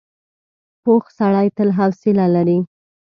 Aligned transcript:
پوخ 0.83 1.03
سړی 1.17 1.47
تل 1.57 1.69
حوصله 1.77 2.25
لري 2.35 2.57